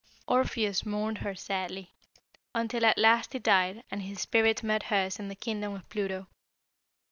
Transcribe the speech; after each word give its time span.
"Orpheus 0.27 0.83
mourned 0.83 1.19
her 1.19 1.35
sadly, 1.35 1.93
until 2.55 2.87
at 2.87 2.97
last 2.97 3.33
he 3.33 3.37
died 3.37 3.83
and 3.91 4.01
his 4.01 4.19
spirit 4.19 4.63
met 4.63 4.81
hers 4.81 5.19
in 5.19 5.27
the 5.27 5.35
kingdom 5.35 5.75
of 5.75 5.87
Pluto. 5.89 6.27